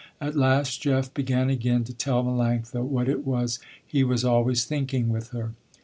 [0.19, 5.09] At last Jeff began again to tell Melanctha what it was he was always thinking
[5.09, 5.51] with her.